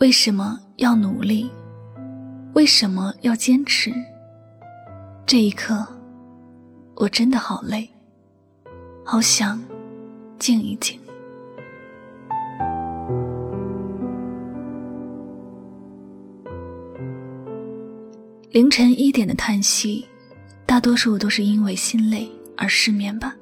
[0.00, 1.48] 为什么要努力？
[2.54, 3.92] 为什么要坚持？
[5.24, 5.86] 这一刻，
[6.96, 7.88] 我真的好累，
[9.04, 9.62] 好想
[10.38, 10.98] 静一静。
[18.50, 20.06] 凌晨一点的叹息，
[20.66, 23.34] 大多数都是因为心累而失眠吧。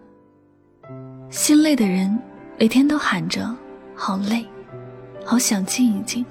[1.31, 2.17] 心累的人
[2.59, 3.55] 每天都喊着
[3.97, 4.47] “好累，
[5.25, 6.25] 好想静一静”，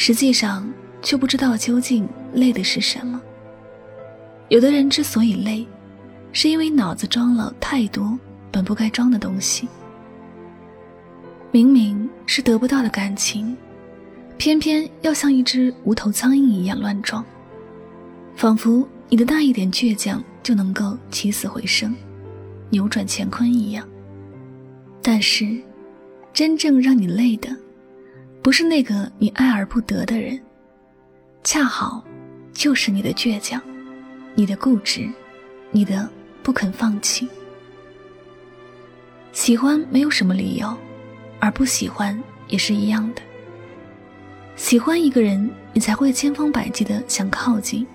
[0.00, 0.64] 实际上
[1.02, 3.20] 却不知道究竟累的是什么。
[4.48, 5.66] 有的人之所以累，
[6.32, 8.16] 是因为脑子装了太多
[8.52, 9.68] 本不该装的东西。
[11.50, 13.56] 明明是得不到的感情，
[14.36, 17.24] 偏偏要像一只无头苍蝇一样乱撞。
[18.36, 21.92] 仿佛你的那一点倔强就能够起死回生，
[22.70, 23.84] 扭转乾坤一样。
[25.02, 25.60] 但是，
[26.32, 27.48] 真正让你累的，
[28.42, 30.40] 不是那个你爱而不得的人，
[31.44, 32.02] 恰好
[32.52, 33.60] 就是你的倔强，
[34.34, 35.08] 你的固执，
[35.70, 36.08] 你的
[36.42, 37.28] 不肯放弃。
[39.32, 40.74] 喜欢没有什么理由，
[41.38, 43.22] 而不喜欢也是一样的。
[44.56, 47.86] 喜欢一个人，你才会千方百计的想靠近。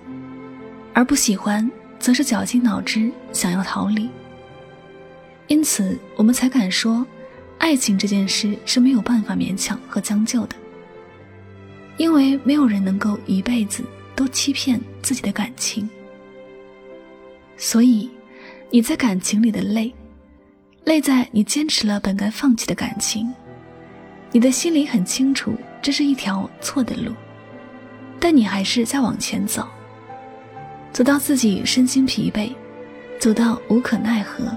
[0.92, 4.08] 而不喜欢，则是绞尽脑汁想要逃离。
[5.48, 7.04] 因此，我们才敢说，
[7.64, 10.56] 爱情这件事是没有办法勉强和将就的。
[11.96, 13.82] 因为没有人能够一辈子
[14.14, 15.88] 都欺骗自己的感情。
[17.56, 18.10] 所以，
[18.68, 19.90] 你在感情里的累，
[20.84, 23.32] 累在你坚持了本该放弃的感情。
[24.30, 27.12] 你的心里很清楚，这是一条错的路，
[28.20, 29.66] 但你还是在往前走。
[30.92, 32.52] 走到自己身心疲惫，
[33.18, 34.54] 走到无可奈何，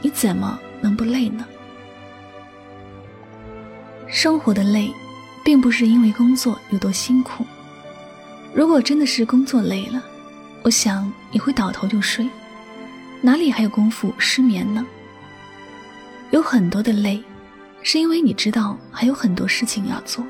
[0.00, 1.46] 你怎么能不累呢？
[4.12, 4.92] 生活的累，
[5.44, 7.46] 并不是因为工作有多辛苦。
[8.52, 10.02] 如果真的是工作累了，
[10.62, 12.28] 我想你会倒头就睡，
[13.20, 14.84] 哪里还有功夫失眠呢？
[16.32, 17.22] 有很多的累，
[17.82, 20.26] 是因为你知道还有很多事情要做，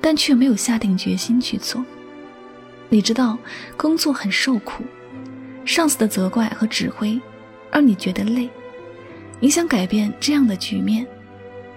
[0.00, 1.84] 但却没有下定决心去做。
[2.88, 3.36] 你知道
[3.76, 4.82] 工作很受苦，
[5.66, 7.20] 上司的责怪和指挥
[7.70, 8.48] 让你觉得累，
[9.38, 11.06] 你想改变这样的局面，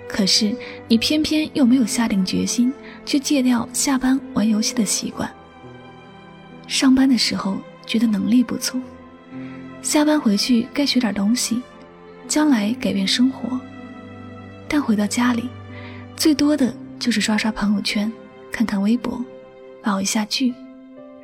[0.09, 0.53] 可是
[0.87, 2.73] 你偏偏又没有下定决心
[3.05, 5.31] 去戒掉下班玩游戏的习惯。
[6.67, 8.81] 上班的时候觉得能力不足，
[9.83, 11.61] 下班回去该学点东西，
[12.27, 13.59] 将来改变生活，
[14.67, 15.47] 但回到家里，
[16.17, 18.11] 最多的就是刷刷朋友圈，
[18.51, 19.23] 看看微博，
[19.83, 20.53] 熬一下剧。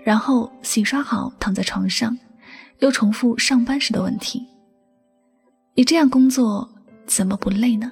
[0.04, 2.16] 然后洗刷好，躺在床上，
[2.80, 4.46] 又重复上班时的问题。
[5.74, 6.70] 你这样工作
[7.08, 7.92] 怎么不累呢？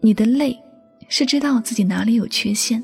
[0.00, 0.58] 你的累，
[1.08, 2.82] 是知道自己哪里有缺陷，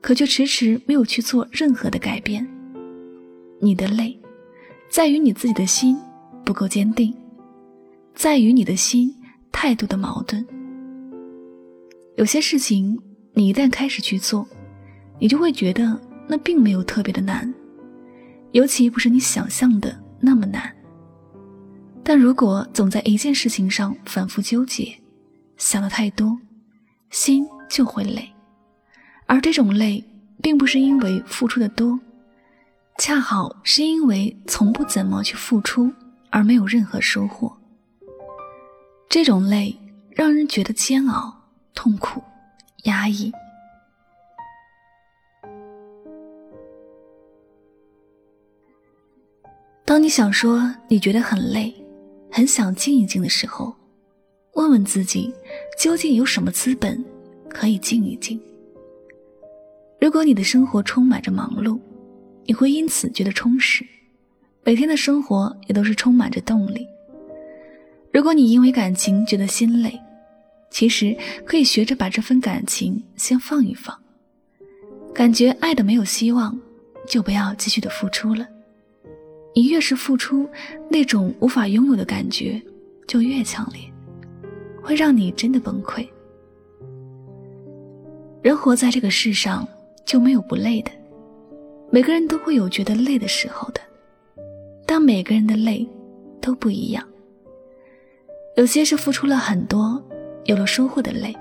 [0.00, 2.46] 可却迟迟没有去做任何的改变。
[3.60, 4.18] 你的累，
[4.90, 5.96] 在于你自己的心
[6.44, 7.14] 不够坚定，
[8.14, 9.14] 在于你的心
[9.50, 10.46] 态度的矛盾。
[12.16, 12.98] 有些事情，
[13.34, 14.46] 你一旦开始去做，
[15.18, 16.00] 你就会觉得。
[16.28, 17.52] 那并没有特别的难，
[18.52, 20.72] 尤其不是你想象的那么难。
[22.02, 24.96] 但如果总在一件事情上反复纠结，
[25.62, 26.36] 想的太多，
[27.10, 28.28] 心就会累。
[29.26, 30.04] 而这种累，
[30.42, 31.98] 并不是因为付出的多，
[32.98, 35.92] 恰好是因为从不怎么去付出
[36.30, 37.56] 而没有任何收获。
[39.08, 39.78] 这种累
[40.10, 41.32] 让人觉得煎熬、
[41.74, 42.20] 痛苦、
[42.82, 43.32] 压抑。
[49.84, 51.72] 当你想说你觉得很累，
[52.32, 53.72] 很想静一静的时候，
[54.54, 55.32] 问问自己，
[55.78, 57.02] 究竟有什么资本
[57.48, 58.40] 可以静一静？
[60.00, 61.78] 如果你的生活充满着忙碌，
[62.44, 63.84] 你会因此觉得充实，
[64.64, 66.86] 每天的生活也都是充满着动力。
[68.12, 69.98] 如果你因为感情觉得心累，
[70.70, 73.96] 其实可以学着把这份感情先放一放，
[75.14, 76.58] 感觉爱的没有希望，
[77.06, 78.46] 就不要继续的付出了。
[79.54, 80.48] 你越是付出，
[80.88, 82.60] 那种无法拥有的感觉
[83.06, 83.91] 就越强烈，
[84.82, 86.06] 会让你真的崩溃。
[88.42, 89.66] 人活在这个世上
[90.04, 90.90] 就没有不累的，
[91.90, 93.80] 每个人都会有觉得累的时候的，
[94.84, 95.88] 但每个人的累
[96.40, 97.06] 都不一样。
[98.56, 100.02] 有些是付出了很多，
[100.44, 101.34] 有了收获的累，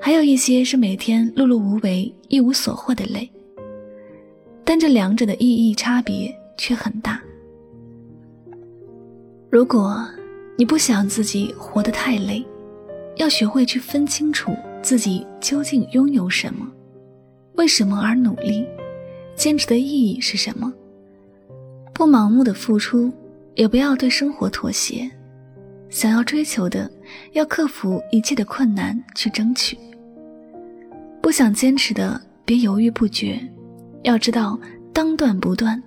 [0.00, 3.28] 还有一些是每天碌碌无为、一无所获的累。
[4.64, 6.34] 但这两者的意义差别。
[6.60, 7.18] 却很大。
[9.50, 10.06] 如果
[10.60, 12.44] 你不想自己活得太累，
[13.16, 16.70] 要学会去分清楚自己究竟拥有什么，
[17.54, 18.66] 为什么而努力，
[19.34, 20.70] 坚持的意义是什么。
[21.94, 23.10] 不盲目的付出，
[23.54, 25.10] 也不要对生活妥协。
[25.88, 26.90] 想要追求的，
[27.32, 29.78] 要克服一切的困难去争取。
[31.22, 33.40] 不想坚持的，别犹豫不决。
[34.02, 34.60] 要知道，
[34.92, 35.82] 当断不断，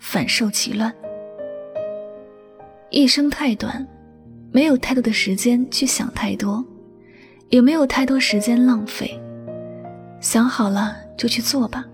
[0.00, 0.92] 反受其乱。
[2.90, 3.86] 一生太短，
[4.50, 6.64] 没有太多的时间去想太多，
[7.50, 9.18] 也没有太多时间浪费。
[10.20, 11.84] 想好了就去做吧。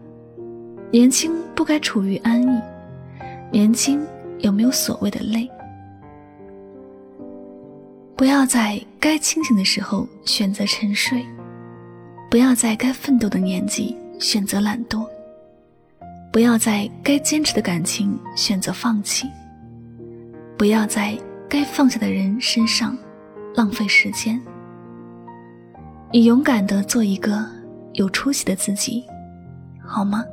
[0.90, 2.60] 年轻不该处于安逸，
[3.50, 4.00] 年轻
[4.38, 5.50] 有没有所谓的累？
[8.16, 11.26] 不要在该清醒的时候选择沉睡，
[12.30, 15.04] 不要在该奋斗的年纪选择懒惰，
[16.32, 19.26] 不要在该坚持的感情选择放弃，
[20.56, 21.18] 不要在
[21.54, 22.98] 该放下的人身上
[23.54, 24.42] 浪费时间。
[26.10, 27.48] 你勇敢的做一个
[27.92, 29.04] 有出息的自己，
[29.80, 30.24] 好吗？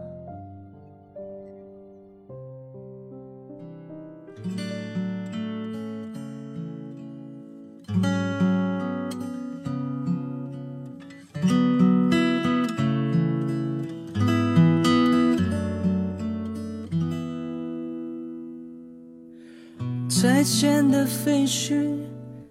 [20.22, 21.98] 再见的废墟，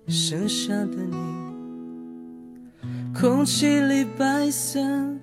[0.08, 1.16] 剩下的你，
[3.14, 4.80] 空气里白色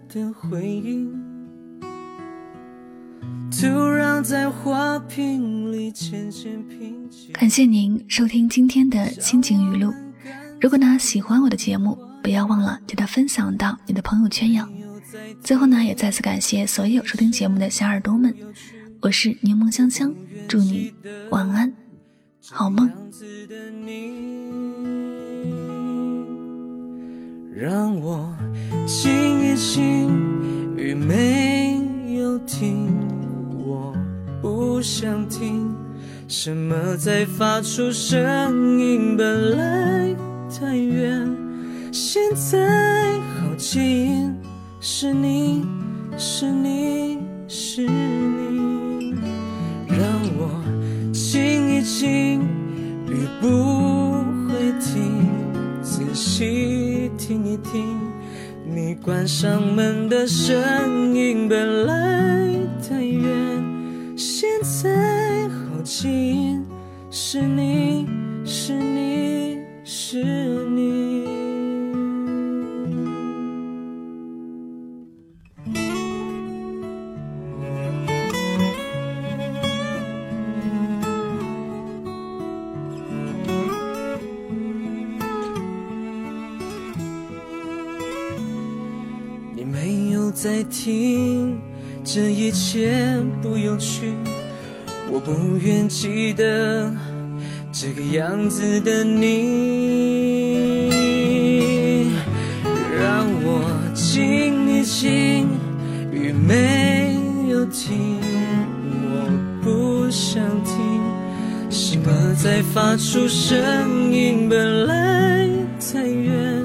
[0.08, 1.12] 的回音，
[3.52, 7.34] 土壤在花瓶里渐渐平静。
[7.34, 9.94] 感谢您收听今天的心情语录。
[10.62, 14.66] 如果呢喜欢我的节目，不要忘了给它分享到你的朋友圈哟。
[15.44, 18.34] 最后呢，也再次感谢所有收听节目的小耳朵们，
[19.02, 20.16] 我是柠檬香香，
[20.48, 20.94] 祝你
[21.30, 21.74] 晚安。
[22.52, 22.90] 好梦。
[27.54, 28.30] 让我
[28.86, 29.12] 静
[29.42, 30.08] 一静，
[30.76, 31.82] 雨没
[32.20, 32.94] 有停，
[33.66, 33.94] 我
[34.42, 35.76] 不想听
[36.28, 40.16] 什么在发出声音，本来
[40.48, 41.28] 太远，
[41.92, 44.36] 现在好近，
[44.80, 45.66] 是你
[46.16, 47.07] 是你
[57.64, 57.98] 听，
[58.66, 61.48] 你关上门的声音。
[61.50, 62.48] 本来
[62.88, 63.28] 太远，
[64.16, 66.66] 现在好近，
[67.10, 68.08] 是你
[68.46, 68.77] 是
[90.40, 91.60] 在听，
[92.04, 92.94] 这一切
[93.42, 94.14] 不有趣，
[95.12, 96.94] 我不愿记得
[97.72, 99.32] 这个样子的你。
[103.00, 105.48] 让我静一静，
[106.12, 107.18] 雨没
[107.50, 108.20] 有停，
[109.10, 109.28] 我
[109.64, 111.02] 不想听
[111.72, 116.64] 什么在发出声音，本来太远，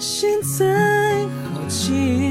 [0.00, 0.28] 现
[0.58, 2.23] 在好近。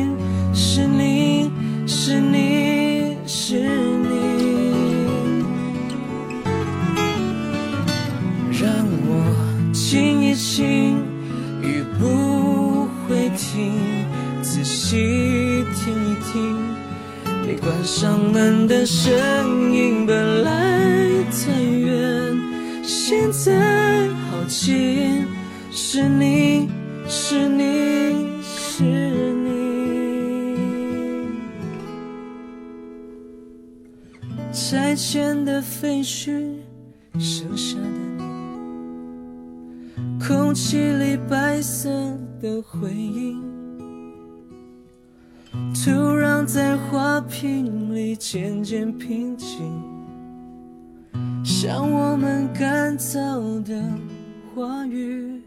[34.94, 36.60] 再见的废墟，
[37.18, 37.88] 剩下的
[38.20, 38.24] 你，
[40.24, 41.90] 空气里白色
[42.40, 43.42] 的回音，
[45.74, 49.48] 土壤在花瓶里渐渐平静，
[51.44, 53.84] 像我们干燥的
[54.54, 55.42] 话语。